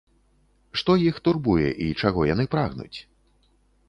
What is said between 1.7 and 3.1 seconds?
і чаго яны прагнуць?